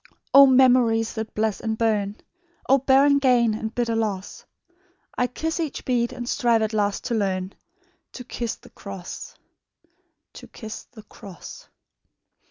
"O 0.33 0.47
memories 0.47 1.13
that 1.13 1.35
bless 1.35 1.59
and 1.59 1.77
burn! 1.77 2.15
O 2.67 2.79
barren 2.79 3.19
gain 3.19 3.53
and 3.53 3.75
bitter 3.75 3.95
loss! 3.95 4.43
I 5.15 5.27
kiss 5.27 5.59
each 5.59 5.85
bead, 5.85 6.11
and 6.11 6.27
strive 6.27 6.63
at 6.63 6.73
last 6.73 7.03
to 7.03 7.13
learn 7.13 7.53
To 8.13 8.23
kiss 8.23 8.55
the 8.55 8.71
cross... 8.71 9.35
to 10.33 10.47
kiss 10.47 10.85
the 10.85 11.03
cross." 11.03 11.69